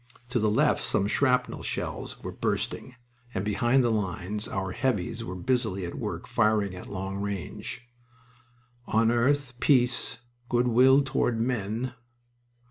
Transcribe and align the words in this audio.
To 0.29 0.39
the 0.39 0.49
left 0.49 0.83
some 0.83 1.05
shrapnel 1.05 1.61
shells 1.61 2.23
were 2.23 2.31
bursting, 2.31 2.95
and 3.35 3.45
behind 3.45 3.83
the 3.83 3.91
lines 3.91 4.47
our 4.47 4.71
"heavies" 4.71 5.23
were 5.23 5.35
busily 5.35 5.85
at 5.85 5.93
work 5.93 6.25
firing 6.27 6.73
at 6.75 6.87
long 6.87 7.17
range. 7.17 7.87
"On 8.87 9.11
earth 9.11 9.53
peace, 9.59 10.17
good 10.49 10.67
will 10.69 11.03
toward 11.03 11.39
men." 11.39 11.93